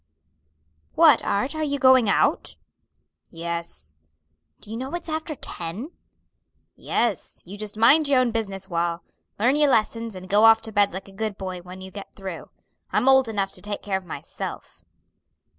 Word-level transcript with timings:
"What, 0.95 1.21
Art, 1.23 1.53
are 1.55 1.63
you 1.63 1.77
going 1.77 2.09
out?" 2.09 2.55
"Yes." 3.29 3.97
"Do 4.59 4.71
you 4.71 4.75
know 4.77 4.95
it's 4.95 5.09
after 5.09 5.35
ten?" 5.35 5.91
"Yes, 6.75 7.39
you 7.45 7.55
just 7.55 7.77
mind 7.77 8.07
your 8.07 8.19
own 8.19 8.31
business, 8.31 8.67
Wal; 8.67 9.03
learn 9.37 9.55
your 9.57 9.69
lessons, 9.69 10.15
and 10.15 10.27
go 10.27 10.45
off 10.45 10.63
to 10.63 10.71
bed 10.71 10.91
like 10.91 11.07
a 11.07 11.11
good 11.11 11.37
boy 11.37 11.61
when 11.61 11.81
you 11.81 11.91
get 11.91 12.15
through. 12.15 12.49
I'm 12.91 13.07
old 13.07 13.29
enough 13.29 13.51
to 13.51 13.61
take 13.61 13.83
care 13.83 13.95
of 13.97 14.03
myself." 14.03 14.83